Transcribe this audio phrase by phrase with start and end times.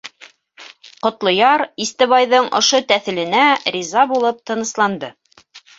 [1.07, 3.47] Ҡотлояр Истебайҙың ошо тәҫеленә
[3.79, 5.17] риза булып тынысланды.